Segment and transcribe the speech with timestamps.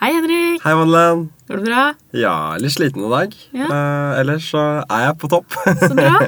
[0.00, 0.62] Hei, Henrik.
[0.64, 1.28] Hei, Madeleine.
[1.48, 1.80] Går det bra?
[2.16, 3.34] Ja, litt sliten i dag.
[3.52, 3.66] Ja.
[3.68, 5.56] Uh, ellers så er jeg på topp.
[5.82, 6.14] Så bra.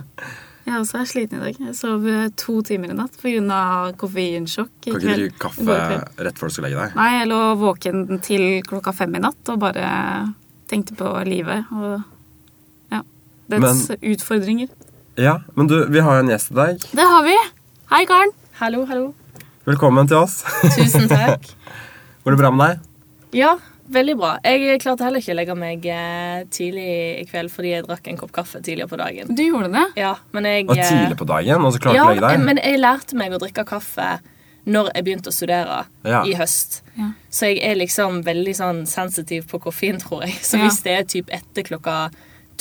[0.63, 1.57] Jeg også er sliten i dag.
[1.59, 3.57] Jeg sov eh, to timer i natt pga.
[3.99, 4.71] koffeinsjokk.
[4.87, 5.23] i Kan ikke kveld.
[5.25, 5.79] drikke kaffe
[6.23, 6.93] rett før du skal legge deg.
[7.01, 9.89] Nei, jeg lå våken til klokka fem i natt og bare
[10.71, 12.05] tenkte på livet og
[12.95, 13.03] ja,
[13.51, 14.71] dets utfordringer.
[15.19, 16.87] Ja, Men du, vi har jo en gjest i dag.
[16.95, 17.35] Det har vi.
[17.97, 18.31] Hei, Karen.
[18.63, 19.11] Hallo, hallo.
[19.67, 20.45] Velkommen til oss.
[20.79, 21.51] Tusen takk.
[22.23, 22.92] Går det bra med deg?
[23.33, 23.55] Ja,
[23.93, 24.35] veldig bra.
[24.45, 26.87] Jeg klarte heller ikke å legge meg eh, tidlig
[27.23, 29.33] i kveld fordi jeg drakk en kopp kaffe tidligere på dagen.
[29.37, 29.87] Du gjorde det.
[30.03, 32.29] Ja, men jeg Og eh, tidlig på dagen, og så klarte ja, du å legge
[32.35, 32.45] deg?
[32.47, 34.11] men jeg lærte meg å drikke kaffe
[34.65, 36.21] når jeg begynte å studere Ja.
[36.29, 36.83] i høst.
[36.95, 37.09] Ja.
[37.35, 40.37] Så jeg er liksom veldig sånn sensitiv på koffein, tror jeg.
[40.45, 40.69] Så Ja.
[40.69, 41.97] hvis det er typ etter klokka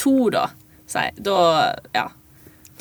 [0.02, 0.48] to, da,
[0.90, 2.08] så jeg, da ja,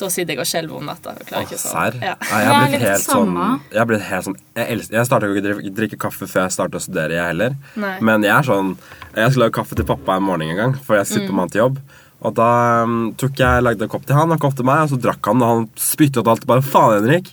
[0.05, 1.13] da sitter jeg og skjelver om natta.
[1.15, 1.95] og klarer Å, ikke å serr?
[1.97, 2.03] sove.
[2.09, 2.15] Ja.
[2.27, 3.33] Nei, jeg har blitt helt sånn.
[3.71, 6.27] Jeg har blitt helt sånn Jeg, elsker- jeg starta jo ikke å drikke, drikke kaffe
[6.29, 7.57] før jeg starta å studere, jeg heller.
[7.75, 7.95] Nei.
[8.01, 8.75] Men jeg er sånn
[9.15, 11.35] Jeg skulle lage kaffe til pappa en morgen en gang, for jeg sitter Mm.
[11.35, 11.81] med han til jobb.
[12.21, 14.91] Og da um, tok jeg, lagde en kopp til han, han kom til meg, og
[14.91, 16.43] så drakk han, og han spyttet ut alt.
[16.45, 17.31] Bare faen, Henrik.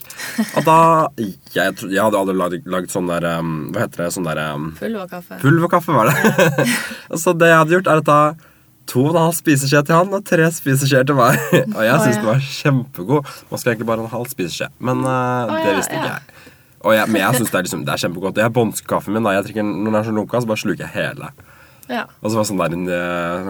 [0.57, 0.77] Og da
[1.53, 4.13] Jeg, tro- jeg hadde aldri lagd, lagd sånn der um, Hva heter det?
[4.15, 5.37] Sånn der um, Pulverkaffe.
[5.43, 6.67] Pulverkaffe var det.
[7.21, 8.19] så det jeg hadde gjort, er at ta
[8.89, 11.37] to og en halv spiseskje til han og tre spiseskjeer til meg.
[11.77, 12.19] og jeg syns oh, ja.
[12.19, 13.33] den var kjempegod.
[13.51, 15.11] Man skal egentlig bare ha en halv spiseskje, men uh,
[15.45, 16.17] oh, det ja, visste ikke ja.
[16.17, 16.55] jeg.
[16.79, 18.39] Og jeg, men jeg syns det, liksom, det er kjempegodt.
[18.39, 19.25] Jeg bånsker kaffen min.
[19.25, 21.31] da Jeg drikker Når den er så lunka, så bare sluker jeg hele.
[21.89, 22.03] Ja.
[22.21, 22.85] Og så var det sånn der en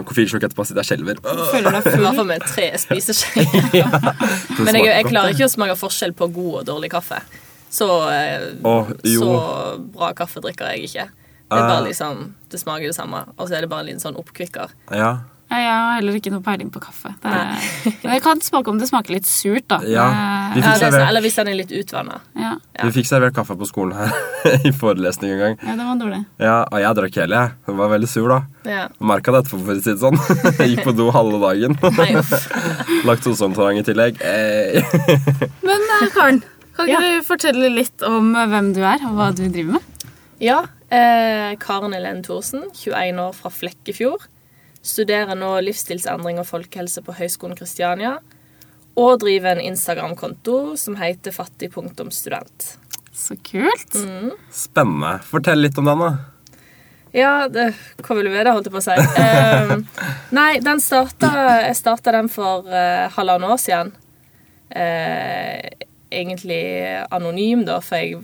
[0.08, 1.20] koffeinsjokk etterpå, sitter jeg skjelver.
[1.52, 2.24] Føler deg full.
[2.26, 3.94] med tre spiseskjeer.
[4.64, 7.20] Men jeg, jeg klarer ikke å smake forskjell på god og dårlig kaffe.
[7.70, 9.34] Så, uh, oh, så
[9.94, 11.06] bra kaffe drikker jeg ikke.
[11.50, 14.00] Det er bare liksom, det smaker det samme, og så er det bare en liten
[14.06, 14.70] sånn oppkvikker.
[14.94, 15.12] Ja.
[15.50, 17.10] Ja, jeg har heller ikke noe peiling på kaffe.
[17.24, 17.64] Det, er,
[18.04, 19.80] men jeg kan smake om det smaker litt surt, da.
[19.82, 20.04] Ja,
[20.54, 22.20] vi Det- fikk Ja, det servert- eller hvis den er litt utvanna.
[22.38, 22.52] ja.
[22.78, 22.84] Ja.
[22.86, 24.14] Vi fikk servert kaffe på skolen her
[24.68, 25.56] i forelesning en gang.
[25.66, 26.20] ja, det var dårlig.
[26.38, 27.52] Ja, Og jeg drakk hele, jeg.
[27.66, 28.38] Hun var veldig sur, da.
[28.70, 28.86] Ja.
[29.02, 30.22] Merka det etterpå, for å si det sånn.
[30.62, 31.74] Jeg gikk på do halve dagen.
[33.10, 34.20] Laktoseintolerant i tillegg.
[34.22, 34.82] Eh.
[35.66, 36.42] Men eh, Karen,
[36.76, 37.00] kan ikke Ja.
[37.20, 40.08] du fortelle litt om eh, hvem du er, og hva du driver med?
[40.40, 44.26] Ja, eh, Karen Helene Thorsen, 21 år fra Flekkefjord.
[44.82, 48.18] Studerer nå livsstilsendring og folkehelse på Høgskolen Kristiania.
[48.98, 52.72] Og driver en Instagram-konto som heter fattig.student.
[53.14, 53.96] Så kult.
[54.54, 55.16] Spennende.
[55.30, 56.12] Fortell litt om den, da.
[57.10, 57.72] Ja, det,
[58.04, 58.96] hva vil du vite, holdt jeg på å si.
[59.18, 59.84] Ehm,
[60.38, 61.30] nei, den starta
[61.66, 63.90] Jeg starta den for uh, halvannet år siden.
[64.70, 66.62] Eh, egentlig
[67.10, 68.20] anonym, da, for jeg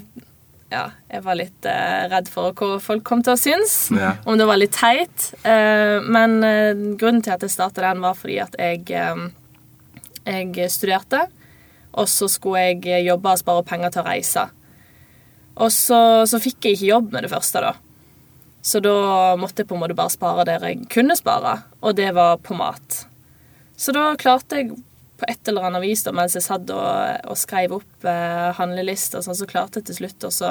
[0.72, 3.74] ja, jeg var litt eh, redd for hva folk kom til å synes.
[3.94, 4.16] Ja.
[4.26, 5.30] Om det var litt teit.
[5.46, 9.26] Eh, men eh, grunnen til at jeg starta den, var fordi at jeg, eh,
[10.26, 11.26] jeg studerte.
[11.96, 14.46] Og så skulle jeg jobbe og spare penger til å reise.
[15.56, 17.72] Og så, så fikk jeg ikke jobb med det første, da.
[18.66, 22.10] Så da måtte jeg på en måte bare spare der jeg kunne spare, og det
[22.16, 23.04] var på mat.
[23.78, 24.74] Så da klarte jeg
[25.16, 29.24] på et eller annet vis, da, mens jeg satt og, og skrev opp eh, handlelister,
[29.24, 30.50] sånn, så klarte jeg til slutt å så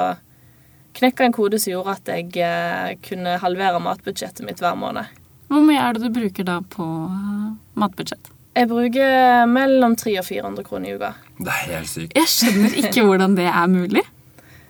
[0.96, 5.12] knekke en kode som gjorde at jeg eh, kunne halvere matbudsjettet mitt hver måned.
[5.46, 7.46] Hvor mye er det du bruker da på eh,
[7.78, 8.32] matbudsjett?
[8.56, 11.12] Jeg bruker mellom 300 og 400 kroner i uka.
[11.36, 12.14] Det er helt sykt.
[12.16, 14.04] Jeg skjønner ikke hvordan det er mulig.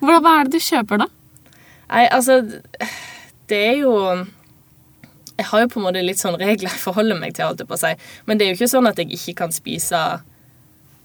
[0.01, 1.07] Hvordan, hva er det du kjøper da?
[1.87, 2.41] Nei, altså
[3.47, 3.93] Det er jo
[5.37, 7.69] Jeg har jo på en måte litt sånn regler jeg forholder meg til, holdt jeg
[7.69, 7.93] på å si.
[8.25, 10.01] Men det er jo ikke sånn at jeg ikke kan spise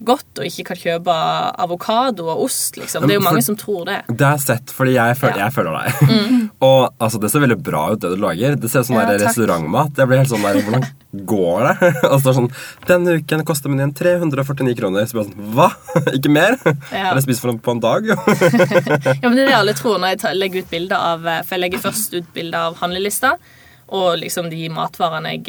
[0.02, 1.14] godt og ikke kan kjøpe
[1.62, 3.04] avokado og ost, liksom.
[3.06, 3.98] Det er jo mange for- som tror det.
[4.08, 5.36] Det har jeg sett, fordi jeg, føler, Ja.
[5.36, 5.44] Mm.
[5.44, 6.50] jeg føler deg.
[6.68, 8.56] og altså, det ser veldig bra ut, det du lager.
[8.56, 9.94] Det ser ut som Ja, restaurantmat.
[9.96, 10.88] Jeg blir helt sånn der, Hvordan
[11.28, 11.92] går det?
[12.10, 12.50] og så er det sånn
[12.88, 15.06] Denne uken koster menyen 349 kroner.
[15.06, 15.70] Så blir jeg sånn Hva?
[16.18, 16.58] ikke mer?
[16.90, 17.12] Ja.
[17.12, 18.06] Har jeg for på en dag?
[18.10, 21.54] Ja, men Det er det alle tror når jeg legger ut bilder av eh, For
[21.58, 23.36] jeg legger først ut bilder av handlelista
[23.92, 25.48] og liksom de matvarene jeg,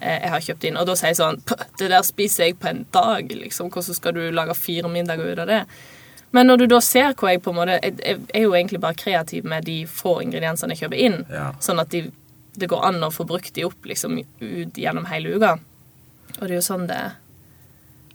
[0.00, 0.76] eh, jeg har kjøpt inn.
[0.80, 1.40] Og da sier jeg sånn
[1.78, 3.28] Det der spiser jeg på en dag.
[3.30, 3.70] liksom.
[3.72, 5.62] Hvordan skal du lage fire middager ut av det?
[6.34, 8.80] Men når du da ser hvor jeg på en måte Jeg, jeg er jo egentlig
[8.82, 11.20] bare kreativ med de få ingrediensene jeg kjøper inn.
[11.30, 11.52] Ja.
[11.62, 12.10] Sånn at de,
[12.58, 15.52] det går an å få brukt de opp liksom ut gjennom hele uka.
[16.40, 17.12] Og det er jo sånn det,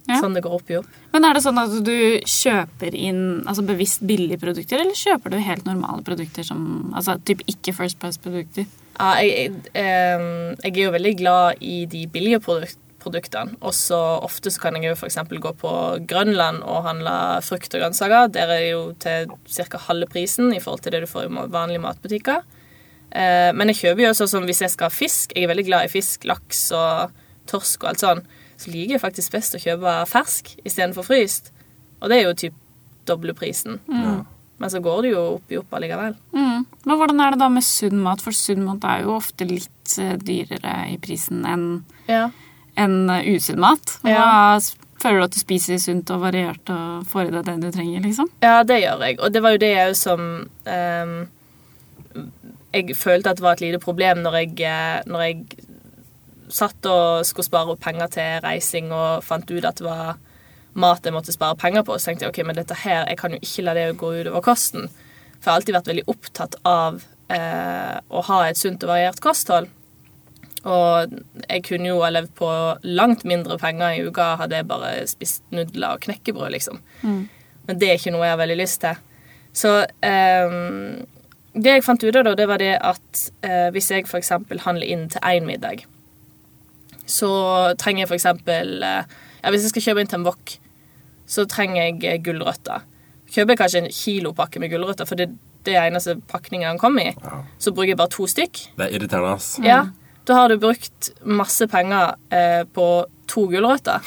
[0.10, 0.20] Ja.
[0.22, 0.86] sånn det går opp i opp.
[1.14, 5.38] Men er det sånn at du kjøper inn altså bevisst billige produkter, eller kjøper du
[5.38, 8.66] helt normale produkter som altså typ ikke First Price-produkter?
[9.00, 13.56] Ja, jeg, jeg, jeg er jo veldig glad i de billige produktene.
[13.64, 15.20] Og så ofte så kan jeg jo f.eks.
[15.32, 15.74] gå på
[16.10, 17.14] Grønland og handle
[17.46, 18.32] frukt og grønnsaker.
[18.36, 19.84] Der er det jo til ca.
[19.88, 22.44] halve prisen i forhold til det du får i vanlige matbutikker.
[23.10, 25.32] Eh, men jeg kjøper jo også som hvis jeg skal ha fisk.
[25.36, 27.16] Jeg er veldig glad i fisk, laks og
[27.50, 28.26] torsk og alt sånn.
[28.60, 31.54] Så liker jeg faktisk best å kjøpe fersk istedenfor fryst.
[32.04, 32.60] Og det er jo typ
[33.08, 33.80] doble prisen.
[34.60, 36.16] Men så går det jo opp i opp allikevel.
[36.36, 36.66] Mm.
[36.86, 38.22] Men hvordan er det da med sunn mat?
[38.26, 41.66] For sunn mat er jo ofte litt eh, dyrere i prisen enn
[42.10, 42.26] Ja.
[42.76, 43.98] enn eh, usunn mat.
[44.04, 44.60] Hva Ja.
[45.00, 48.02] Føler du at du spiser sunt og variert og får i deg det du trenger,
[48.04, 48.28] liksom?
[48.44, 49.16] Ja, det gjør jeg.
[49.24, 50.26] Og det var jo det òg som
[50.68, 51.14] um,
[52.74, 55.46] Jeg følte at det var et lite problem når jeg, eh, når jeg
[56.50, 60.18] satt og skulle spare opp penger til reising og fant ut at det var
[60.74, 61.98] mat jeg måtte spare penger på.
[61.98, 64.46] Så tenkte jeg ok, men dette her, jeg kan jo ikke la det gå utover
[64.46, 64.90] kosten.
[65.40, 69.22] For jeg har alltid vært veldig opptatt av eh, å ha et sunt og variert
[69.24, 69.70] kosthold.
[70.68, 71.14] Og
[71.46, 72.50] jeg kunne jo ha levd på
[72.84, 76.82] langt mindre penger i uka hadde jeg bare spist nudler og knekkebrød, liksom.
[77.70, 79.00] Men det er ikke noe jeg har veldig lyst til.
[79.56, 79.72] Så
[80.06, 80.58] eh,
[81.54, 84.34] det jeg fant ut av, da, det var det at eh, hvis jeg f.eks.
[84.66, 85.86] handler inn til én middag,
[87.10, 87.32] så
[87.82, 88.26] trenger jeg f.eks.
[88.26, 90.56] Eh, ja, hvis jeg skal kjøpe inn til en wok,
[91.30, 92.82] så trenger jeg eh, gulrøtter.
[93.30, 95.30] Kjøper jeg kanskje en kilopakke med gulrøtter, for det,
[95.68, 97.44] det er eneste pakninga den kommer i, Ja.
[97.62, 98.64] så bruker jeg bare to stykk.
[98.78, 99.52] Det er irriterende, ass.
[99.64, 99.84] Ja,
[100.26, 102.88] da har du brukt masse penger eh, på
[103.30, 104.02] to gulrøtter.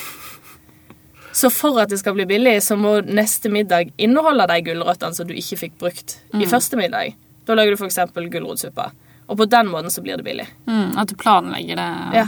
[1.32, 5.26] Så for at det skal bli billig, så må neste middag inneholde de gulrøttene som
[5.28, 7.14] du ikke fikk brukt i første middag.
[7.48, 7.96] Da lager du f.eks.
[8.30, 8.90] gulrotsuppe.
[9.32, 10.44] Og på den måten så blir det billig.
[10.68, 11.88] Mm, at du planlegger det.
[12.18, 12.26] Ja,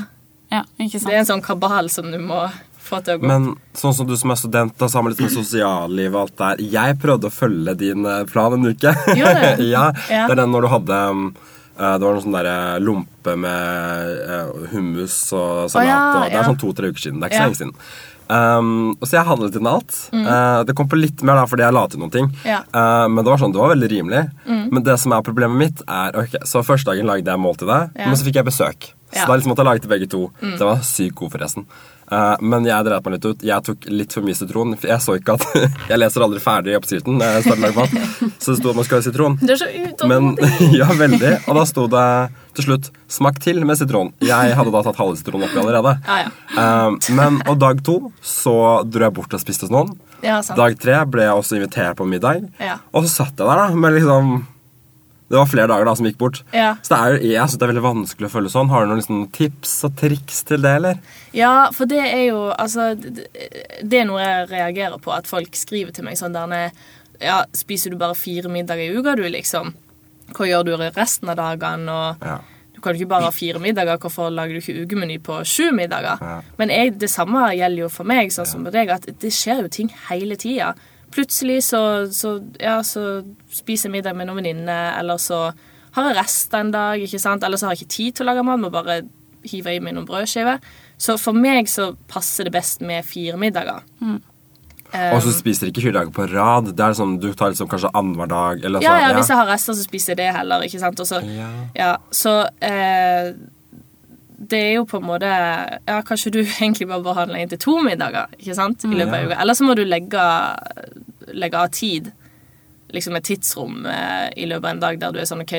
[0.55, 1.09] Ja, ikke sant?
[1.11, 2.45] Det er en sånn kabal som du må.
[3.25, 6.63] Men sånn som du som er student, så man litt med sosialliv og alt der.
[6.77, 8.95] Jeg prøvde å følge din eh, plan en uke.
[9.17, 9.67] Jo, du?
[9.75, 10.27] ja, Ja.
[10.29, 11.27] Det er den når du hadde um,
[11.77, 15.89] eh, Det var noen sånn eh, lompe med hummus og salat.
[15.89, 17.21] ja, og, det er sånn to-tre uker siden.
[17.23, 17.79] Det er ikke så lenge siden.
[18.25, 19.97] Um, og så jeg handlet inn alt.
[20.17, 22.31] Eh, det kom på litt mer da, fordi jeg la til noen ting.
[22.49, 22.63] Ja.
[22.73, 24.23] Uh, men det var sånn, det var veldig rimelig.
[24.49, 28.07] Men det som er problemet mitt, er ok, Så første dagen lagde jeg måltidet, Ja.
[28.09, 28.93] men så fikk jeg besøk.
[29.15, 29.27] Så Ja.
[29.29, 30.23] da liksom måtte jeg lage til begge to.
[30.41, 31.67] Det var sykt god, forresten.
[32.15, 33.45] Eh, men jeg dreit meg litt ut.
[33.47, 34.77] Jeg tok litt for mye sitron.
[34.79, 35.47] Jeg så ikke at
[35.91, 37.21] Jeg leser aldri ferdig i oppskriften.
[38.39, 39.39] Så det sto at man skal ha sitron.
[39.41, 39.69] Du er så
[40.09, 40.71] Men utålmodig.
[40.81, 41.35] ja, veldig.
[41.49, 42.09] Og da sto det
[42.55, 44.13] til slutt 'smak til med sitron'.
[44.23, 45.97] Jeg hadde da tatt halve sitronen oppi allerede.
[46.07, 46.31] Ja, ja.
[46.63, 48.57] Eh, men, og dag to så
[48.87, 49.95] dro jeg bort og spiste hos noen.
[50.23, 50.59] Ja, sant.
[50.59, 52.47] Dag tre ble jeg også invitert på middag.
[52.63, 52.79] Ja.
[52.95, 54.37] Og så satt jeg der, da, med liksom
[55.35, 56.37] Det var flere dager da som gikk bort.
[56.55, 56.77] Ja.
[56.87, 58.69] Så er jeg syns det er veldig vanskelig å følge sånn.
[58.71, 61.01] Har du noen liksom, tips og triks til det, eller?
[61.35, 65.91] Ja, for det er jo Altså, det, er noe jeg reagerer på, at folk skriver
[65.97, 66.71] til meg sånn der
[67.19, 69.75] Ja, spiser du bare fire middager i uka, du, liksom?
[70.35, 71.89] Hva gjør du resten av dagen?
[71.91, 72.39] Og Ja.
[72.77, 73.99] du kan ikke bare ha fire middager.
[73.99, 76.23] Hvorfor lager du ikke ukemeny på sju middager?
[76.23, 76.41] Ja.
[76.59, 79.63] Men jeg, det samme gjelder jo for meg, sånn som for deg, at det skjer
[79.67, 80.75] jo ting hele tida.
[81.15, 81.81] Plutselig så,
[82.15, 83.23] så, ja, så
[83.55, 85.45] spiser jeg middag med noen venninner, eller så
[85.95, 87.45] har jeg rester en dag, ikke sant?
[87.47, 89.03] Eller så har jeg ikke tid til å lage mat, må bare
[89.47, 90.63] hive i meg noen brødskiver.
[90.99, 93.85] Så for meg så passer det best med fire middager.
[94.95, 96.69] Og så spiser du ikke fire dager på rad.
[96.77, 98.65] Det er sånn, Du tar liksom kanskje annenhver dag.
[98.65, 101.01] Eller Ja, sånn, ja, hvis jeg har rester, så spiser jeg det heller, ikke sant?
[101.03, 101.49] Og så, Ja.
[101.75, 103.33] ja, så eh,
[104.37, 107.61] det er jo på en måte Ja, kanskje du egentlig bare bør handle inn til
[107.63, 108.85] to middager ikke sant?
[108.85, 109.41] i løpet av uka.
[109.45, 110.27] Eller så må du legge,
[111.33, 112.11] legge av tid,
[112.95, 115.57] liksom et tidsrom eh, i løpet av en dag der du er sånn OK,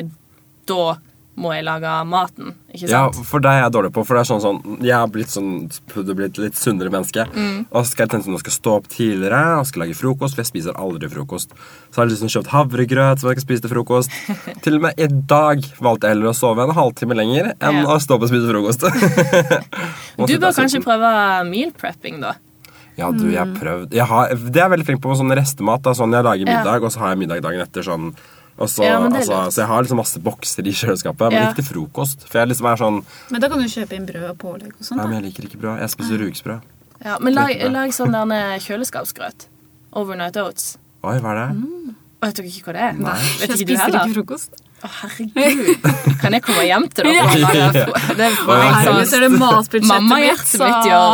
[0.69, 0.95] da
[1.35, 2.91] må jeg lage maten, ikke sant?
[2.93, 4.03] Ja, for det er jeg dårlig på.
[4.07, 6.05] For det er sånn sånn Jeg har blitt sånn å
[6.45, 7.25] litt sunnere menneske.
[7.35, 7.65] Mm.
[7.71, 10.37] Og så skal jeg tenke sånn, jeg skal stå opp tidligere og skal lage frokost,
[10.37, 11.51] for jeg spiser aldri frokost.
[11.91, 14.15] Så har jeg liksom kjøpt havregrøt som jeg skal spise til frokost.
[14.63, 17.85] til og med i dag valgte jeg heller å sove en halvtime lenger enn Ja.
[17.91, 18.87] å stå opp og spise frokost.
[20.29, 21.11] Du bør kanskje prøve
[21.51, 22.37] meal prepping, da.
[22.95, 25.35] Ja, du, jeg har prøvd jeg har, Det er jeg veldig flink på med sånn
[25.35, 25.83] restemat.
[25.83, 26.61] Da, sånn Jeg lager Ja.
[26.63, 27.83] middag, og så har jeg middag dagen etter.
[27.83, 28.13] sånn
[28.57, 31.41] og så, Ja, men det altså, så jeg har liksom masse bokser i kjøleskapet, men
[31.41, 31.49] Ja.
[31.51, 32.23] ikke til frokost.
[32.29, 34.85] For jeg liksom er sånn Men da kan du kjøpe inn brød og pålegg og
[34.87, 34.97] sånn.
[34.97, 35.79] Nei, men jeg liker ikke brød.
[35.83, 36.61] Jeg spiser rugsbrød.
[37.03, 39.47] Ja, men lag, lag sånn der kjøleskapsgrøt.
[39.93, 40.77] Overnight oats.
[41.03, 41.49] Oi, hva er det?
[42.21, 42.93] Og vet dere ikke hva det er?
[42.93, 43.17] Nei.
[43.19, 44.05] Vet Jeg ikke du spiser heller?
[44.07, 44.61] ikke frokost.
[44.85, 45.85] Å, herregud.
[46.21, 47.21] Kan jeg komme hjem til dere?
[47.25, 51.05] og Det er, Det er, jeg Herregud, så er sånn det matbudsjettet Mammahjertet mitt gjør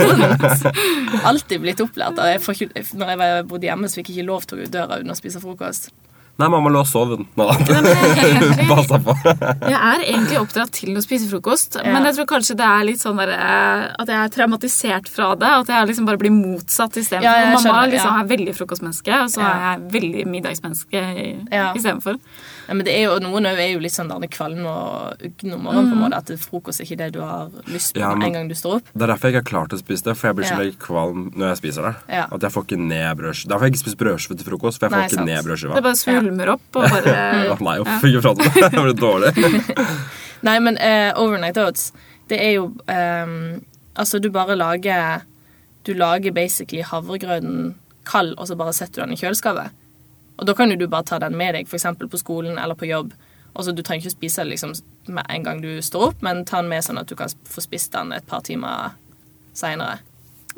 [0.00, 1.24] vondt.
[1.30, 4.56] Alltid blitt opplært jeg ikke, Når jeg bodde hjemme, så fikk jeg ikke lov til
[4.56, 5.90] å gå ut døra uten å spise frokost.
[6.36, 7.14] Nei, mamma lå og sov.
[7.16, 7.44] Nå.
[7.64, 9.14] Ja, er Passa på.
[9.24, 11.94] Jeg er egentlig oppdratt til å spise frokost, Ja.
[11.94, 15.30] men jeg tror kanskje det er litt sånn der, eh, at jeg er traumatisert fra
[15.40, 15.48] det.
[15.62, 17.24] At jeg liksom bare blir motsatt istedenfor.
[17.24, 19.48] Ja, jeg Mamma skjønner, liksom er veldig frokostmenneske, og så Ja.
[19.54, 21.72] er jeg veldig middagsmenneske i- Ja.
[21.72, 22.20] istedenfor.
[22.66, 25.62] Ja, men det er jo, noen er jo litt sånn der kvalme og uggen om
[25.62, 25.90] morgenen.
[25.90, 28.32] på en måte, At frokost er ikke det du har lyst på Ja, men- en
[28.32, 28.88] gang du står opp.
[28.92, 30.70] Det er derfor jeg ikke har klart å spise det, for jeg blir så Ja.
[30.86, 31.94] kvalm når jeg spiser det.
[32.08, 32.26] Ja.
[32.32, 33.48] At jeg får ikke ned brødskiva.
[33.48, 35.26] Derfor har jeg ikke spist brødskive til frokost, for jeg får Nei, ikke sant.
[35.26, 38.72] ned Det bare svulmer opp og bare Nei, uff, ikke prat om det.
[38.76, 39.30] Jeg blir dårlig.
[40.42, 41.92] Nei, men uh, overnight oats,
[42.28, 43.62] det er jo um,
[43.96, 45.22] Altså, du bare lager
[45.84, 49.70] Du lager basically havregrøten kald, og så bare setter du den i kjøleskapet.
[50.36, 51.86] Og da kan jo du bare ta den med deg, f.eks.
[52.10, 53.14] på skolen eller på jobb.
[53.56, 54.74] Og så Du trenger ikke spise liksom
[55.08, 57.64] med en gang du står opp, men ta den med sånn at du kan få
[57.64, 58.92] spist den et par timer
[59.56, 60.02] seinere.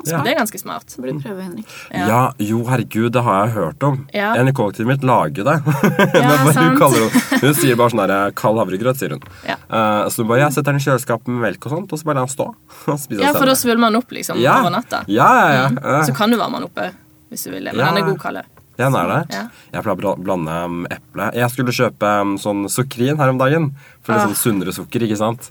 [0.07, 0.21] Ja.
[0.23, 0.93] Det er ganske smart.
[0.95, 1.67] Prøve, Henrik.
[1.91, 2.31] Ja.
[2.39, 3.97] jo, herregud, det har jeg hørt om.
[4.15, 4.29] Ja.
[4.39, 5.57] En i kollektivet mitt lager det.
[6.15, 7.09] Ja, Men hun, kaller
[7.41, 9.25] hun sier bare sånn der kald havregrøt, sier hun.
[9.47, 9.57] Ja.
[9.67, 12.07] Uh, så hun bare, jeg setter den i kjøleskapet med melk og sånt, og så
[12.07, 12.47] bare lar den stå.
[12.93, 14.55] Og Ja, for da svulmer den opp liksom ja.
[14.61, 15.03] over natta.
[15.11, 15.67] Ja, ja, ja.
[15.75, 15.99] ja.
[16.07, 16.91] Så kan du varme den oppe
[17.29, 17.75] hvis du vil det.
[17.75, 17.91] Men Ja.
[17.91, 18.41] den er god kald.
[18.79, 19.19] Den er det.
[19.35, 19.41] Ja.
[19.75, 21.25] Jeg pleier å blande um, eple.
[21.35, 23.69] Jeg skulle kjøpe um, sånn sukrin her om dagen.
[24.01, 24.29] For det Ah.
[24.29, 25.49] sånn sunnere sukker, ikke sant?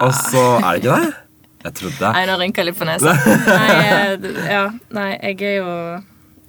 [0.00, 1.12] Og så er det ikke det?
[1.62, 3.12] Jeg trodde Nei, nå rynker jeg litt på nesa.
[3.60, 5.74] Nei, eh, ja, nei, jeg er jo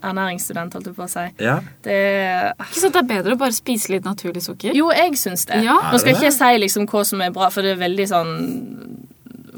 [0.04, 1.26] ernæringsstudent, holdt jeg på å si.
[1.44, 1.60] Ja.
[1.86, 4.74] Det er Ikke sant det er bedre å bare spise litt naturlig sukker?
[4.76, 5.62] Jo, jeg syns det.
[5.68, 5.78] Ja.
[5.94, 8.34] Nå skal jeg ikke si liksom hva som er bra, for det er veldig sånn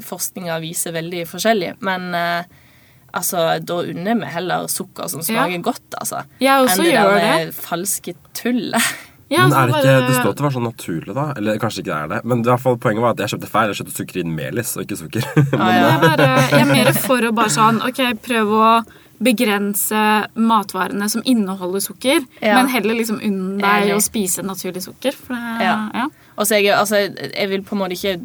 [0.06, 2.44] Forskninga viser veldig forskjellig, men eh,
[3.12, 5.62] altså, da unner vi heller sukker som smaker Ja.
[5.62, 6.24] godt, altså.
[6.40, 7.54] Ja, også enn det der det.
[7.54, 8.82] falske tullet.
[9.28, 11.22] Ja, Men er det ikke, det står til å være sånn naturlig, da.
[11.36, 12.18] Eller kanskje ikke det er det.
[12.30, 13.72] Men i hvert fall poenget var at jeg kjøpte feil.
[13.72, 15.24] Jeg kjøpte sukkerin melis og ikke sukker.
[15.50, 15.88] men, ja.
[15.98, 16.22] Jeg, er,
[16.52, 18.68] jeg er mer for å bare sånn Ok, prøv å
[19.18, 20.04] begrense
[20.38, 22.54] matvarene som inneholder sukker, Ja.
[22.54, 25.12] men heller liksom unn deg å spise naturlig sukker.
[25.18, 25.74] For det, Ja.
[25.94, 26.06] ja.
[26.38, 28.20] Og så jeg, altså, jeg vil på en måte ikke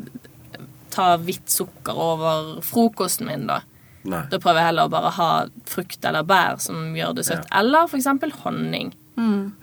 [0.93, 3.61] ta hvitt sukker over frokosten min, da.
[4.03, 4.23] Nei.
[4.31, 5.29] Da prøver jeg heller å bare ha
[5.69, 7.45] frukt eller bær som gjør det søtt.
[7.53, 8.93] Eller for eksempel honning.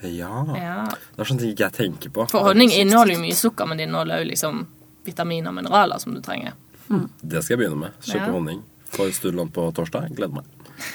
[0.04, 0.44] Ja.
[0.54, 0.84] Ja.
[1.16, 2.28] Det er sånne ting ikke jeg tenker på.
[2.30, 4.66] For honning inneholder jo mye sukker, men det inneholder jo liksom
[5.08, 6.52] vitaminer og mineraler som du trenger.
[6.88, 7.92] Det skal jeg begynne med.
[8.00, 8.32] Kjøpe Ja.
[8.32, 8.62] honning.
[8.94, 10.14] Får studielån på torsdag.
[10.16, 10.44] Gleder meg.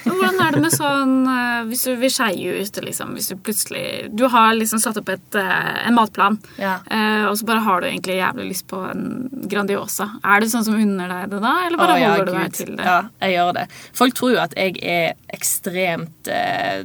[0.06, 3.36] Men hvordan er det med sånn eh, Hvis du vil skeie ut, liksom, hvis du
[3.40, 3.84] plutselig
[4.16, 6.74] Du har liksom satt opp et, eh, en matplan, Ja.
[6.92, 10.10] eh, og så bare har du egentlig jævlig lyst på en Grandiosa.
[10.24, 12.54] Er det sånn som unner deg det da, eller bare Å, ja, holder du deg
[12.58, 12.86] til det?
[12.88, 13.66] Ja, jeg gjør det.
[13.94, 16.84] Folk tror jo at jeg er ekstremt eh,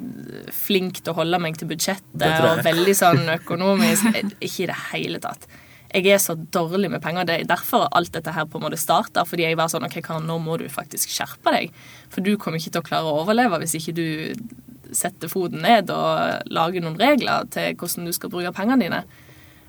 [0.54, 4.10] flink til å holde meg til budsjettet og veldig sånn økonomisk.
[4.40, 5.46] Ikke i det hele tatt.
[5.88, 7.24] Jeg er så dårlig med penger.
[7.24, 9.24] Det er derfor alt dette her på en måte starter.
[9.28, 11.72] Fordi jeg var sånn OK, Karen, nå må du faktisk skjerpe deg.
[12.12, 14.06] For du kommer ikke til å klare å overleve hvis ikke du
[14.96, 19.02] setter foten ned og lager noen regler til hvordan du skal bruke pengene dine.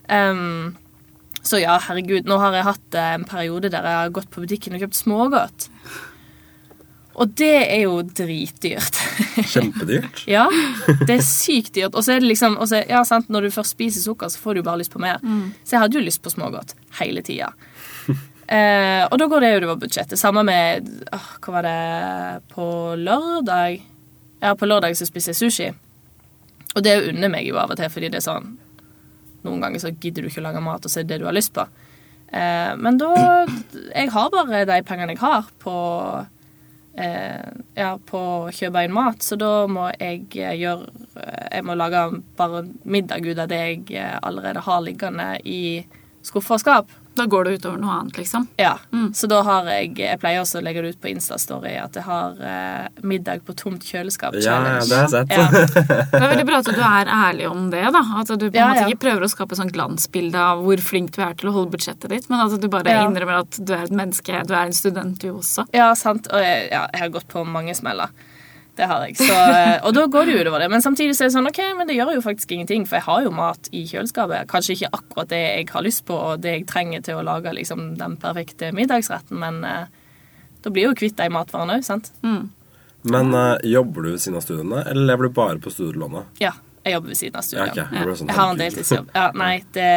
[0.09, 0.77] Um,
[1.45, 4.43] så ja, herregud, nå har jeg hatt eh, en periode der jeg har gått på
[4.43, 5.67] butikken og kjøpt smågodt.
[7.19, 8.95] Og det er jo dritdyrt.
[9.53, 10.21] Kjempedyrt.
[10.29, 10.45] ja,
[11.03, 11.91] det er sykt dyrt.
[11.97, 14.59] Og så er det liksom så, ja, sant, Når du først spiser sukker, så får
[14.59, 15.19] du bare lyst på mer.
[15.67, 17.51] Så jeg hadde jo lyst på smågodt hele tida.
[18.49, 20.17] Eh, og da går det jo utover budsjettet.
[20.17, 22.63] Samme med åh, Hva var det På
[22.97, 23.75] lørdag?
[24.41, 25.67] Ja, på lørdag så spiser jeg sushi.
[26.73, 28.55] Og det unner meg jo av og til, fordi det er sånn
[29.45, 31.27] Noen ganger så gidder du ikke å lage mat, og så er det det du
[31.29, 31.63] har lyst på.
[32.33, 33.11] Eh, men da
[33.93, 35.75] Jeg har bare de pengene jeg har på
[36.99, 41.77] ja, på å kjøpe inn mat, så da må jeg eh, gjøre eh, Jeg må
[41.77, 42.03] lage
[42.39, 45.61] bare middag ut av det jeg eh, allerede har liggende i
[46.25, 46.95] skuffer og skap.
[47.19, 48.47] Da går det utover noe annet, liksom.
[48.59, 48.77] Ja,
[49.13, 52.05] Så da har jeg Jeg pleier også å legge det ut på Instastory at jeg
[52.07, 54.37] har eh, middag på tomt kjøleskap.
[54.39, 55.33] Ja, ja, det har jeg sett.
[55.35, 55.47] Ja.
[56.09, 57.83] Det er veldig bra at du er ærlig om det.
[57.93, 58.87] da At du på en Ja, måte ja.
[58.93, 62.09] ikke prøver å skape sånn glansbilde av hvor flink du er til å holde budsjettet
[62.13, 63.05] ditt, men at du bare Ja.
[63.07, 65.67] innrømmer at du er et menneske, du er en student, du også.
[65.75, 66.27] Ja, sant.
[66.31, 68.09] Og jeg, ja, jeg har gått på mange smeller.
[68.79, 69.17] Det har jeg.
[69.19, 70.69] Så, eh, og da går det jo utover det.
[70.71, 73.07] Men samtidig så er det sånn, ok, men det gjør jo faktisk ingenting, for jeg
[73.09, 74.47] har jo mat i kjøleskapet.
[74.47, 77.51] Kanskje ikke akkurat det jeg har lyst på, og det jeg trenger til å lage
[77.57, 79.91] liksom, den perfekte middagsretten, men eh,
[80.63, 82.11] da blir jeg jo kvitt de matvarene òg, sant.
[82.23, 86.39] Men eh, jobber du ved siden av studiene, eller lever du bare på studielånet?
[86.39, 86.55] Ja,
[86.85, 87.83] jeg jobber ved siden av Ja, okay.
[87.83, 88.05] ja.
[88.07, 89.11] Jeg sånn, Jeg har en deltidsjobb.
[89.19, 89.93] Ja, nei, det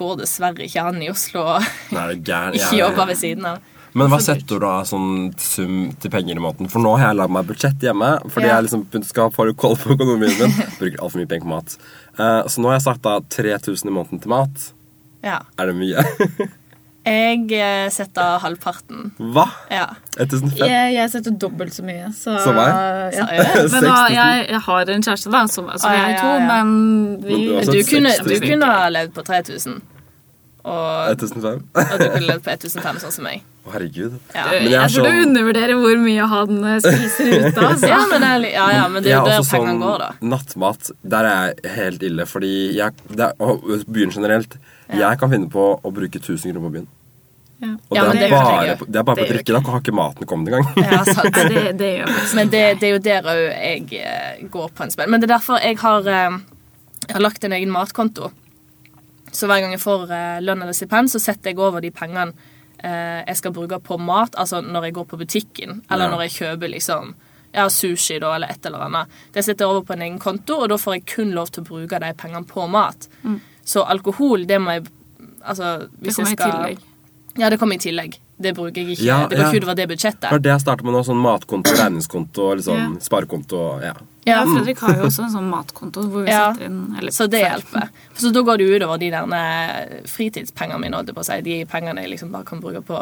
[0.00, 1.58] går dessverre ikke an i Oslo å
[2.18, 3.62] ikke jobbe ved siden av.
[3.98, 6.70] Men hva setter du da sånn sum til penger i måneden?
[6.70, 8.10] For nå har jeg lagd meg budsjett hjemme.
[8.30, 8.56] Fordi Ja.
[8.60, 10.54] jeg liksom skal få koll på økonomien min.
[10.78, 11.76] Bruker altfor mye penger på mat.
[12.18, 14.72] Eh, så nå har jeg satt av 3000 i måneden til mat.
[15.26, 15.40] Ja.
[15.58, 16.06] Er det mye?
[17.00, 19.06] Jeg eh, setter halvparten.
[19.32, 19.46] Hva?
[19.72, 19.86] Ja.
[20.18, 20.68] 1500?
[20.68, 22.10] Jeg, jeg setter dobbelt så mye.
[22.12, 22.68] Så, Som meg?
[23.16, 23.24] Ja.
[23.72, 26.34] Men da, jeg, jeg har en kjæreste, da, som, som Ah, ja, jeg er to,
[26.44, 26.74] men
[27.24, 29.80] vi Men du Du Altså, kunne, du kunne ha levd på 3000.
[30.60, 31.62] Og, 1500?
[31.72, 33.42] og du kunne levd på 1005 sånn som meg.
[33.64, 34.18] Å, herregud.
[34.34, 35.16] Ja, jeg, Men jeg tror sånn...
[35.16, 37.64] du undervurderer hvor mye han eh, spiser ute.
[37.70, 37.88] Altså.
[37.88, 40.10] ja men det er, ja, ja, men det er jo der pengene sånn går, da.
[40.34, 40.90] nattmat.
[41.16, 44.56] Der er jeg helt ille, fordi jeg det er, og Byen generelt.
[44.90, 46.88] Jeg kan finne på å bruke 1000 kroner på byen.
[47.60, 47.74] Ja.
[47.90, 49.52] Og Ja, det, det er det, bare, jeg på- det er bare på Det drikke.
[49.52, 50.70] Da har ikke maten kommet engang.
[50.80, 51.40] Ja, sant.
[51.52, 52.14] Det, det gjør.
[52.38, 55.10] Men det, det er jo der òg jeg eh, går på en smell.
[55.12, 56.38] Men det er derfor jeg har, eh,
[57.06, 58.30] jeg har lagt en egen matkonto.
[59.32, 62.32] Så hver gang jeg får eh, lønn eller stipend, så setter jeg over de pengene
[62.82, 66.10] eh, jeg skal bruke på mat, altså når jeg går på butikken, eller Ja.
[66.10, 67.14] når jeg kjøper liksom
[67.52, 69.08] ja, sushi da, eller et eller annet.
[69.34, 71.62] Det setter jeg over på en egen konto, og da får jeg kun lov til
[71.64, 73.08] å bruke de pengene på mat.
[73.64, 74.86] Så alkohol, det må jeg
[75.40, 76.78] Altså, Det hvis kommer jeg i skal tillegg.
[77.40, 78.16] Ja, det kommer i tillegg.
[78.40, 79.04] Det bruker jeg ikke.
[79.06, 79.48] Ja, det går ja.
[79.48, 80.30] ikke utover det budsjettet.
[80.30, 81.00] Det det jeg starter med nå.
[81.06, 82.88] Sånn matkonto, regningskonto, liksom Ja.
[83.00, 83.60] sparekonto.
[83.82, 83.94] Ja.
[84.28, 87.26] Ja, Fredrik har jo også en sånn matkonto hvor vi Ja, setter inn eller, Så
[87.32, 87.88] det hjelper.
[88.20, 89.26] Så da går det utover de der
[90.06, 91.40] fritidspengene mine, si.
[91.46, 93.00] De pengene jeg liksom bare kan bruke på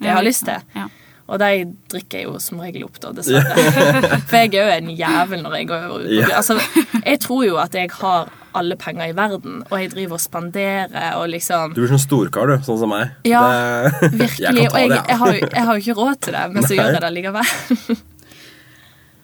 [0.00, 0.62] det jeg har lyst til.
[0.76, 0.86] Ja.
[1.30, 1.50] Og de
[1.92, 3.54] drikker jeg jo som regel opp, da, dessverre.
[4.30, 6.30] For jeg er jo en jævel når jeg går ut.
[6.34, 6.56] Altså,
[7.04, 11.12] jeg tror jo at jeg har alle penger i verden, og jeg driver og spanderer
[11.20, 12.64] og liksom Du blir sånn storkar, du.
[12.66, 13.12] Sånn som meg.
[13.30, 13.44] Ja,
[14.00, 14.64] Det- Virkelig.
[14.64, 14.80] Jeg Og
[15.34, 16.78] jeg, jeg har jo ikke råd til det, men så Nei.
[16.80, 18.00] gjør jeg det likevel.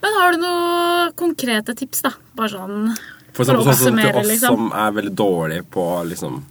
[0.07, 2.13] Men har du noen konkrete tips, da?
[2.39, 2.93] Bare sånn
[3.35, 4.61] For For eksempel sånn som til oss liksom.
[4.61, 6.45] som er veldig dårlige på liksom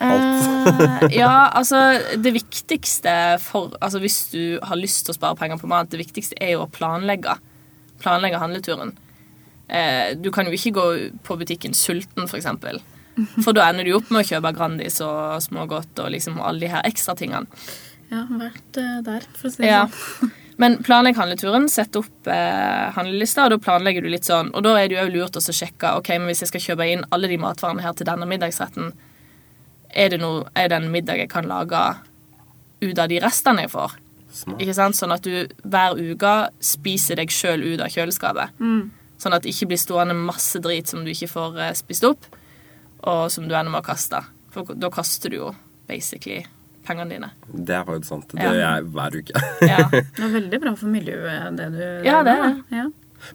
[0.00, 1.12] alt.
[1.12, 1.76] ja, altså
[2.16, 3.12] det viktigste
[3.44, 6.54] for Altså hvis du har lyst til å spare penger på mat, det viktigste er
[6.54, 7.36] jo å planlegge.
[8.00, 8.94] Planlegge handleturen.
[9.68, 10.86] Eh, du kan jo ikke gå
[11.26, 12.80] på butikken sulten, for eksempel.
[13.44, 16.72] For da ender du opp med å kjøpe Grandis og smågodt og liksom alle de
[16.72, 17.44] her ekstra tingene.
[18.10, 19.84] Ja, vært eh, der, for å si det Ja.
[20.60, 24.50] Men planlegg handleturen, sett opp eh, handlelista, og da planlegger du litt sånn.
[24.52, 26.90] Og da er det jo også lurt å sjekke ok, men hvis jeg skal kjøpe
[26.92, 28.92] inn alle de matvarene her til denne middagsretten,
[29.90, 31.80] er det, noe, er det en middag jeg kan lage
[32.84, 33.96] ut av de restene jeg får?
[34.32, 34.60] smart.
[34.62, 34.98] Ikke sant?
[34.98, 38.56] Sånn at du hver uke spiser deg sjøl ut av kjøleskapet.
[39.20, 42.28] Sånn at det ikke blir stående masse drit som du ikke får eh, spist opp,
[43.00, 44.22] og som du ender med å kaste.
[44.54, 45.50] For da kaster du jo
[45.90, 46.44] basically
[46.90, 47.30] pengene dine.
[47.54, 48.28] Det er faktisk sant.
[48.34, 48.50] Det Ja.
[48.50, 49.44] gjør jeg hver uke.
[49.70, 49.84] Ja.
[50.18, 52.54] Det er veldig bra for miljøet, det du Ja, det er det.
[52.70, 52.76] da.
[52.82, 52.86] Ja.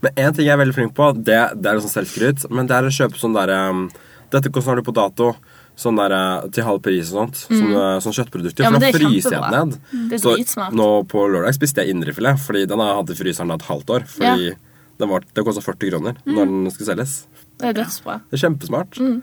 [0.01, 2.73] Men én ting jeg er veldig flink på, det, det er sånn selvskryt, men det
[2.75, 3.87] er å kjøpe sånn derre um,
[4.33, 5.35] Dette koster har du på dato.
[5.77, 7.35] Sånn der, uh, til halv pris og sånt.
[7.45, 8.63] Sånn, uh, sånn kjøttprodukter.
[8.63, 8.65] Mm.
[8.65, 9.75] Ja, for da er fryser jeg den ned.
[10.09, 10.73] Det er Så dritsmart.
[10.79, 13.91] nå på lørdag spiste jeg indrefilet, fordi den har jeg hatt i fryseren et halvt
[13.97, 14.05] år.
[14.15, 16.33] Fordi den, var, det kosta 40 kroner Mm.
[16.39, 17.13] når den skulle selges.
[17.59, 18.15] Det er dødsbra.
[18.31, 18.97] Det er kjempesmart.
[19.03, 19.21] Mm.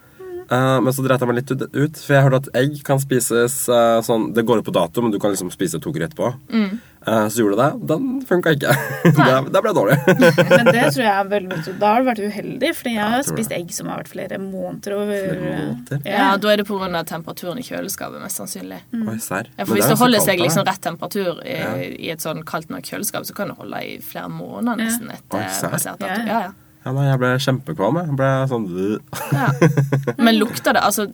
[0.52, 3.54] Eh, men så dreit jeg meg litt ut, for jeg hørte at egg kan spises
[3.73, 6.28] uh, sånn Det går ut på dato, men du kan liksom spise to uker etterpå.
[6.52, 6.75] Mm.
[7.02, 7.69] Uh, så gjorde det.
[7.91, 8.75] Den funka ikke.
[9.17, 9.97] det, det ble dårlig.
[10.52, 11.73] Men det tror jeg er veldig viktig.
[11.80, 14.38] Da har du vært uheldig, fordi jeg har jeg spist egg som har vært flere
[14.38, 16.04] måneder over Flere måneder?
[16.06, 17.02] Ja, Da er det pga.
[17.10, 18.78] temperaturen i kjøleskapet, mest sannsynlig.
[18.95, 19.50] Oi, serr.
[19.56, 21.75] Ja, for Hvis det holder seg liksom rett temperatur i, Ja.
[21.82, 24.84] i et sånn kaldt nok kjøleskap, så kan det holde i flere måneder Ja.
[24.84, 26.06] nesten etter Oi, passert dato.
[26.23, 26.41] ja.
[26.43, 26.52] Ja,
[26.84, 26.92] ja.
[26.92, 28.00] Nei, jeg ble kjempekvalm.
[28.02, 28.64] Jeg ble sånn.
[29.32, 29.50] Ja.
[30.26, 31.06] Men lukter det Altså,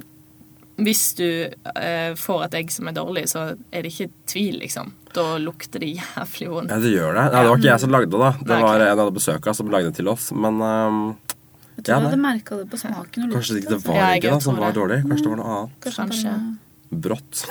[0.79, 4.93] hvis du eh, får et egg som er dårlig, så er det ikke tvil, liksom.
[5.17, 6.71] Da lukter det jævlig vondt.
[6.71, 7.25] Ja, det gjør det.
[7.25, 8.31] Ja, det var ikke jeg som lagde det, da.
[8.39, 10.29] Det Nei, var en jeg hadde besøk som lagde det til oss.
[10.33, 11.01] Men um,
[11.79, 13.27] Jeg tror Ja, jeg hadde merka det på smaken.
[13.29, 15.03] og kanskje det ikke det var Ja, egget som var dårlig.
[15.09, 15.77] Kanskje det var noe annet.
[15.91, 16.07] altså.
[16.07, 16.37] Kanskje.
[16.89, 17.43] Brått.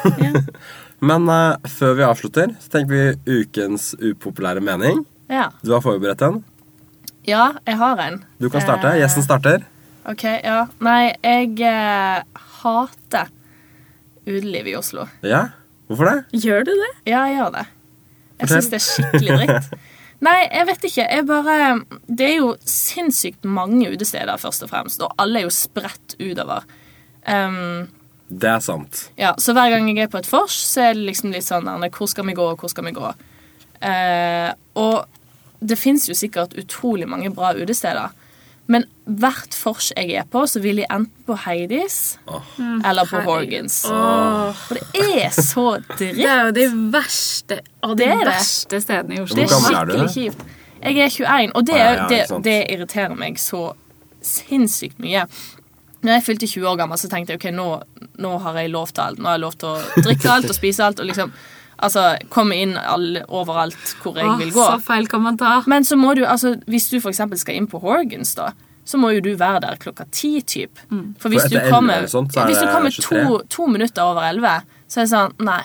[1.12, 5.04] Men uh, før vi avslutter, så tenker vi ukens upopulære mening.
[5.30, 5.50] Ja.
[5.62, 6.40] Du har forberedt en.
[7.28, 8.22] Ja, jeg har en.
[8.40, 8.94] Du kan starte.
[8.94, 9.66] Eh, Gjesten starter.
[10.08, 10.62] OK, ja.
[10.84, 12.24] Nei, jeg eh,
[12.62, 13.32] hater
[14.28, 15.08] utelivet i Oslo.
[15.28, 15.50] Ja?
[15.88, 16.42] Hvorfor det?
[16.44, 16.94] Gjør du det?
[17.08, 17.66] Ja, jeg gjør det.
[18.38, 19.70] Jeg syns det er skikkelig dritt.
[20.28, 21.04] Nei, jeg vet ikke.
[21.06, 21.58] Jeg bare
[22.10, 26.66] Det er jo sinnssykt mange utesteder, først og fremst, og alle er jo spredt utover.
[27.28, 27.88] Um,
[28.28, 29.10] Det er sant.
[29.20, 31.68] ja, så hver gang jeg er på et vors, så er det liksom litt sånn
[31.68, 33.12] Hvor skal vi gå, hvor skal vi gå?
[33.78, 35.06] Uh, og
[35.60, 38.14] det fins jo sikkert utrolig mange bra utesteder.
[38.68, 42.44] Men hvert vors jeg er på, så vil jeg enten på Heidis oh.
[42.60, 43.22] eller på.
[43.24, 43.80] Horgans.
[43.88, 44.52] Oh.
[44.52, 48.34] Og det er så Det er jo de verste av de Det er det.
[48.34, 49.40] verste stedene i Oslo.
[49.40, 50.48] Det er skikkelig kjipt.
[50.78, 53.72] Jeg er 21, og det, det, det irriterer meg så
[54.22, 55.24] sinnssykt mye.
[56.06, 57.70] Når jeg fylte 20 år gammel, så tenkte jeg ok, nå,
[58.22, 59.20] nå har jeg lov til alt.
[59.20, 61.00] Nå har jeg lov til å drikke alt og spise alt.
[61.02, 61.32] og liksom,
[61.78, 64.66] altså, Komme inn all, overalt hvor jeg Åh, vil gå.
[64.66, 65.60] Så feil kan man ta.
[65.70, 68.52] Men så må du, altså, hvis du eksempel skal inn på Horgans, da,
[68.88, 70.80] så må jo du være der klokka ti, typ.
[71.20, 73.68] For hvis For du kommer, 11 eller sånt, så er hvis du kommer to, to
[73.68, 75.64] minutter over 11, så er det sånn Nei,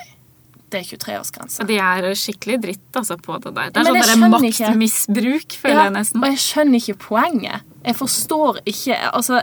[0.73, 1.67] det er 23-årsgrense.
[1.69, 3.75] De er skikkelig dritt altså, på det der.
[3.75, 6.23] Det er Men sånn maktmisbruk, føler jeg nesten.
[6.23, 7.69] Og jeg skjønner ikke poenget.
[7.83, 9.43] Jeg forstår ikke Altså,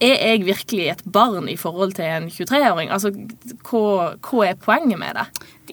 [0.00, 2.90] er jeg virkelig et barn i forhold til en 23-åring?
[2.94, 3.12] Altså,
[3.68, 5.26] hva, hva er poenget med det?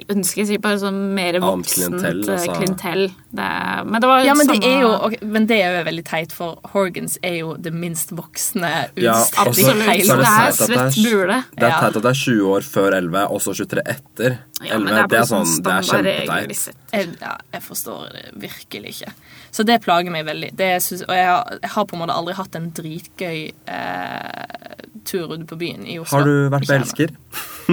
[0.09, 3.03] Ønsker sikkert bare sånn mer voksent klientell, klientell.
[3.07, 3.33] altså.
[3.37, 5.77] Det er, men det var Ja, men det samme- er jo okay, Men det er
[5.77, 9.81] jo veldig teit, for Horgans er jo det minst voksne Ja, utstedet også- Absolutt.
[9.87, 11.43] hele Det er det er- svett bule.
[11.57, 14.67] Det er teit at det er 20 år før 11, og så 23 etter 11.
[14.67, 16.73] Ja, men det, er bare sånn, det er kjempeteit.
[16.93, 19.13] jeg, ja, jeg forstår det virkelig ikke.
[19.57, 20.51] Så det plager meg veldig.
[20.57, 23.39] Det syns- og jeg har, jeg har på en måte aldri hatt en dritgøy
[23.73, 26.17] eh, tur ute på byen i Oslo.
[26.19, 26.75] Har du vært på.
[26.77, 27.13] Elsker?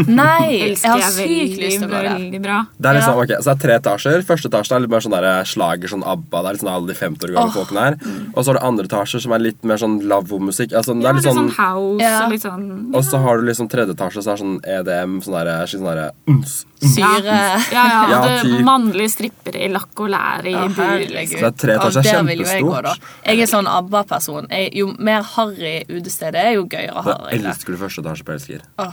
[0.09, 0.73] Nei!
[0.73, 2.39] Jeg har sykt lyst til å gå der.
[2.43, 2.57] bra.
[2.81, 3.25] Det er liksom, Ja.
[3.27, 4.25] ok, så det er tre etasjer.
[4.27, 6.41] Første etasje er litt mer sånn der slager, sånn ABBA.
[6.41, 7.59] Det er litt sånn alle de 50 år gamle oh.
[7.61, 7.99] folkene her.
[8.33, 10.73] Og så har du andre etasjer som er litt mer sånn lavvo-musikk.
[10.75, 12.17] Altså, det Ja, er litt litt sånn, sånn house Ja.
[12.25, 15.37] og litt sånn og så har du liksom tredje etasje, så er sånn EDM, sånn
[15.37, 16.57] der, skikkelig sånn der uns.
[16.83, 17.25] Syre.
[17.73, 20.99] Ja, ja, Ja, mannlige strippere i lakk og lær i ja, bur.
[21.01, 21.39] Liksom.
[21.39, 22.85] Så det er tre etasjer, jeg gå, kjempestort.
[22.85, 22.95] da.
[23.31, 24.49] Jeg er sånn ABBA-person.
[24.75, 28.33] Jo mer harry utestedet er, jo gøyere har Jeg jeg elsker du første etasje på
[28.37, 28.65] Elsker.
[28.79, 28.93] Oh,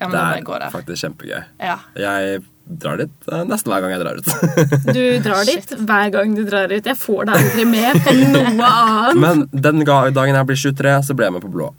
[0.00, 0.70] ja, men Det er jeg der.
[0.74, 1.44] faktisk kjempegøy.
[1.60, 1.76] Ja.
[1.96, 4.28] Jeg drar dit eh, nesten hver gang jeg drar ut.
[4.96, 6.86] Du drar dit hver gang du drar ut.
[6.86, 9.16] Jeg får deg aldri med på noe annet.
[9.20, 11.70] Men den dagen jeg blir 23, så ble jeg med på blå.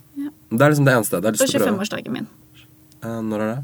[0.52, 1.22] Det er liksom det eneste.
[1.22, 1.78] Det er På lyst til å prøve.
[1.78, 2.28] 25-årsdagen min.
[3.06, 3.62] Eh, Når er det?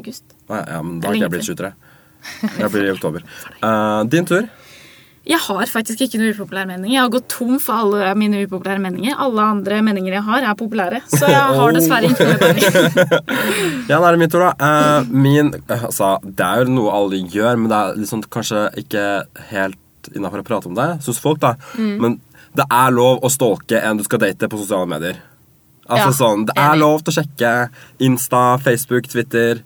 [0.00, 0.24] August.
[0.50, 1.70] Å, ja, men da har ikke jeg blitt 23.
[2.60, 3.22] Jeg blir i oktober.
[3.62, 4.48] Uh, din tur.
[5.30, 6.94] Jeg har faktisk ikke noen upopulære meninger.
[6.94, 9.18] Jeg har gått tom for alle mine upopulære meninger.
[9.20, 11.02] Alle andre meninger jeg har, er populære.
[11.12, 13.20] Så jeg har dessverre ikke noe mening.
[13.90, 14.54] Ja, det er det min tur, da.
[14.58, 18.66] Uh, min eh, Altså, det er jo noe alle gjør, men det er liksom kanskje
[18.80, 19.06] ikke
[19.52, 21.54] helt innafor å prate om det, syns folk, da.
[21.76, 22.16] Men
[22.56, 25.20] det er lov å stalke en du skal date på sosiale medier.
[25.90, 27.52] Altså Ja, sånn, Det er lov til å sjekke
[28.06, 29.60] Insta, Facebook, Twitter.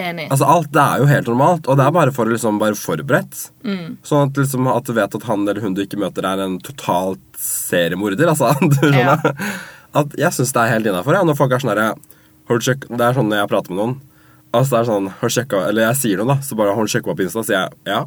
[0.00, 0.26] Enig.
[0.30, 2.78] Altså Alt det er jo helt normalt, og det er bare for å liksom være
[2.80, 3.40] forberedt.
[4.06, 6.58] Sånn at, liksom, at du vet at han eller hun du ikke møter, er en
[6.64, 8.30] totalt seriemorder.
[8.32, 9.34] Altså, du skjønner?
[10.00, 11.18] At jeg syns det er helt innafor.
[11.18, 11.90] Ja, når folk er sånn herre
[12.50, 13.98] Det er sånn når jeg prater med noen.
[14.50, 16.42] Altså det er sånn, har sjekka, Eller jeg sier noe, da.
[16.42, 18.00] Så bare har sjekka på Insta, sier jeg ja.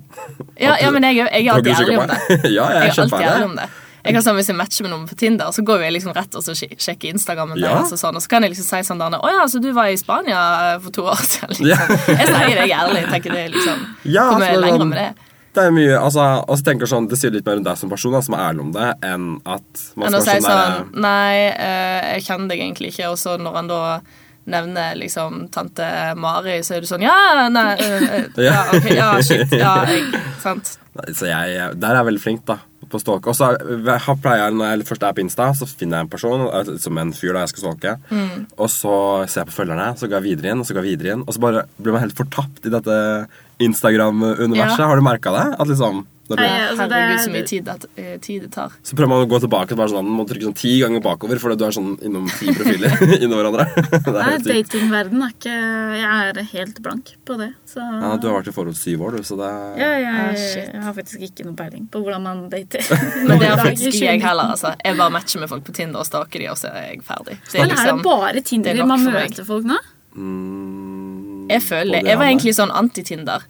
[0.60, 2.20] Ja, ja, men jeg, jeg er alltid ærlig om det.
[2.52, 3.68] ja, jeg Jeg er er alltid ærlig om det.
[4.04, 6.36] Jeg kan sånn, Hvis jeg matcher med noen på Tinder, så går jeg liksom rett
[6.36, 7.70] og så sjekker Instagrammen Ja.
[7.78, 7.94] deres.
[7.96, 9.88] Og sånn, og så kan jeg liksom si sånn Å oh, ja, så du var
[9.88, 11.50] i Spania for to år siden.
[11.50, 11.68] Liksom.
[11.68, 11.78] Ja.
[11.88, 13.06] Jeg sier det ærlig.
[13.12, 15.30] tenker det liksom Ja, Kommer jeg lenger sånn- med det.
[15.54, 17.90] Det er mye, altså, og så tenker sånn, Det sier litt mer om deg som
[17.90, 20.92] person, da, som er ærlig om det, enn at man enn skal si sånn sånn
[20.92, 23.12] der, Nei, eh, jeg kjenner deg egentlig ikke.
[23.14, 24.02] Og så når han da
[24.50, 25.86] nevner liksom tante
[26.20, 29.54] Mari, så er du sånn Ja, nei eh, eh, Ja, okay, ja, shit.
[29.56, 30.10] Ja, jeg
[30.42, 30.78] Sant.
[31.14, 32.58] Så jeg, jeg, der er jeg veldig flink, da.
[32.90, 33.28] På stalke.
[33.32, 36.10] Og så har- pleier jeg, når jeg først er på Insta, så finner jeg en
[36.10, 37.96] person som en fyr da jeg skal stalke.
[38.12, 38.46] Mm.
[38.58, 38.96] Og så
[39.30, 41.24] ser jeg på følgerne, så går jeg videre inn, og så går jeg videre inn.
[41.28, 43.28] Og så bare blir man helt fortapt i dette
[43.60, 44.80] Instagram-universet.
[44.80, 44.88] Ja.
[44.88, 45.46] Har du merka det?
[45.60, 48.72] At liksom Nei, altså, det- Herregud, så mye tid, at, eh, tid det tar.
[48.82, 51.58] Så prøver man å gå tilbake og sånn, må trykke sånn ti ganger bakover, fordi
[51.60, 52.90] du er sånn innom ti profiler
[53.24, 53.66] innom hverandre.
[53.92, 55.56] Det er Nei, helt datingverden er ikke
[56.00, 57.50] Jeg er helt blank på det.
[57.68, 59.50] Så Ja, du har vært i forhold syv år, du, så det
[59.84, 60.72] ja, jeg, Ah, shit.
[60.74, 62.80] jeg har faktisk ikke noe peiling på hvordan man dater.
[63.28, 64.54] Men det har faktisk ikke jeg heller.
[64.56, 64.72] altså.
[64.80, 67.36] Jeg bare matcher med folk på Tinder og staker de, og så er jeg ferdig.
[67.52, 69.76] Det Men er det bare Tinder det er man møter folk nå?
[70.16, 72.04] mm, Jeg føler det.
[72.04, 73.44] det Jeg var er egentlig sånn anti-Tinder.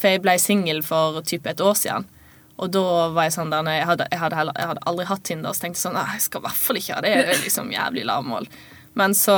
[0.00, 2.06] For jeg ble singel for typ et år siden.
[2.60, 2.82] Og da
[3.14, 5.64] var jeg sånn der jeg hadde, jeg hadde, heller, jeg hadde aldri hatt Tinder, så
[5.64, 7.14] tenkte jeg sånn «Ah, Jeg skal i hvert fall ikke ha det.
[7.16, 8.48] Det er liksom jævlig lavmål.
[9.00, 9.36] Men så,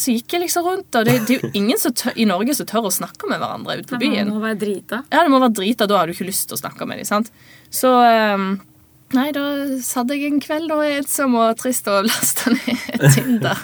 [0.00, 2.68] så gikk jeg liksom rundt, og det, det er jo ingen tør, i Norge som
[2.68, 4.30] tør å snakke med hverandre ute på byen.
[4.30, 5.02] Det må være drita.
[5.12, 7.08] Ja, det må være drita, da har du ikke lyst til å snakke med dem,
[7.08, 7.28] sant?
[7.70, 8.56] Så ehm,
[9.14, 9.42] Nei, da
[9.86, 13.60] satt jeg en kveld og er ensom og trist og lasta ned Tinder.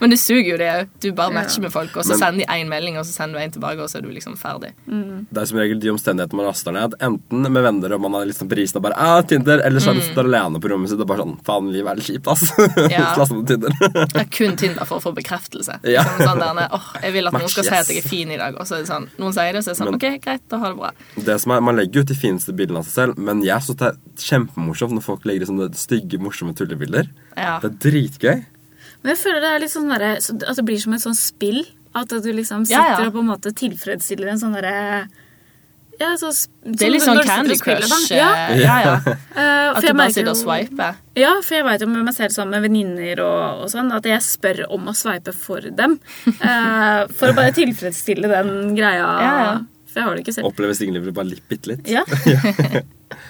[0.00, 0.92] Men det suger jo, det òg.
[1.02, 3.40] Du bare matcher med folk, og så Men- sender de én melding, og så sender
[3.40, 4.70] du en tilbake, og så er du liksom ferdig.
[4.86, 6.94] Det er som regel de omstendighetene man laster ned.
[7.02, 9.98] Enten med venner og man er liksom prisen og bare ah, Tinder, eller så er
[9.98, 12.46] man sitter alene på rommet sitt og bare sånn Faen, livet er litt kjipt, ass.
[12.92, 13.10] Ja.
[13.16, 13.76] så laster Tinder.
[14.14, 15.80] Det er kun Tinder for å få bekreftelse.
[15.90, 16.06] Ja.
[16.20, 18.30] Sånn, sånn der, åh, jeg vil at noen skal skal si at jeg er fin
[18.30, 19.90] i dag, og så er det sånn Noen sier det, og så er det sånn
[19.90, 20.90] Men- OK, greit, da ha det bra.
[21.26, 23.82] det som er, Man legger ut de fineste bildene av seg selv, men jeg syns
[24.24, 27.10] kjempemorsomt når folk legger sånne stygge, morsomme tullebilder.
[27.36, 27.58] Ja.
[27.62, 28.44] Det er dritgøy.
[29.00, 31.62] Men jeg føler det er litt sånn der, At det blir som et sånn spill.
[31.96, 33.08] At du liksom sitter ja.
[33.08, 35.08] og på en måte tilfredsstiller en sånn derre
[36.00, 36.30] ja, så,
[36.64, 38.12] Det er litt sånn Candy Crush.
[38.14, 38.92] Ja, eh, ja, ja.
[39.42, 41.00] eh, At du bare sitter og sveiper.
[41.18, 44.08] Ja, for jeg vet jo med meg selv sammen med venninner og, og sånn, at
[44.08, 45.98] jeg spør om å sveipe for dem.
[46.30, 49.10] uh, for å bare tilfredsstille den greia.
[49.20, 49.52] Ja, ja.
[49.90, 50.48] For jeg har det ikke selv.
[50.48, 51.90] Opplever singellivet bare litt, bitte litt.
[51.90, 52.06] Ja,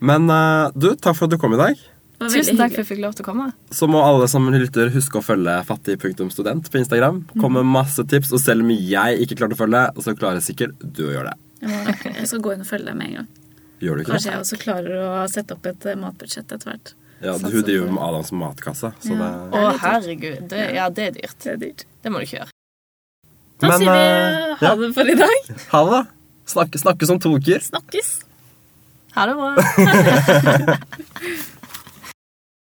[0.00, 1.78] Men eh, du, takk for at du kom i dag.
[2.18, 3.48] Tusen takk for at jeg fikk lov til å komme.
[3.74, 7.20] Så må alle som lytter, huske å følge fattig.student på Instagram.
[7.38, 10.74] Kom med masse tips, og selv om jeg ikke klarte å følge, så klarer sikkert
[10.82, 11.38] du å gjøre det.
[11.62, 13.28] Jeg, må, jeg skal gå inn og følge deg med en gang.
[13.78, 14.34] Gjør du ikke Kanskje det?
[14.34, 16.94] jeg også klarer å sette opp et eh, matbudsjett etter hvert.
[17.18, 19.18] Ja, Satser Hun driver med Adams matkasse, så Ja.
[19.18, 20.44] det Å, herregud.
[20.50, 21.36] Det, ja, det er dyrt.
[21.42, 21.84] Det er dyrt.
[22.02, 22.54] Det må du ikke gjøre.
[23.58, 24.74] Da Men, sier vi eh, ha ja.
[24.82, 25.52] det for i dag.
[25.72, 26.02] Ha det, da.
[26.48, 27.62] Snakke, snakkes om to uker.
[27.62, 28.12] Snakkes.
[29.18, 29.54] Ha det bra.